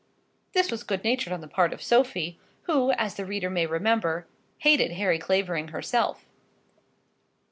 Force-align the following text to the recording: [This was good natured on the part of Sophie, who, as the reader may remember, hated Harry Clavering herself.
[This 0.53 0.71
was 0.71 0.81
good 0.81 1.03
natured 1.03 1.31
on 1.31 1.41
the 1.41 1.47
part 1.47 1.71
of 1.71 1.79
Sophie, 1.83 2.39
who, 2.63 2.89
as 2.93 3.13
the 3.13 3.23
reader 3.23 3.51
may 3.51 3.67
remember, 3.67 4.25
hated 4.57 4.93
Harry 4.93 5.19
Clavering 5.19 5.67
herself. 5.67 6.25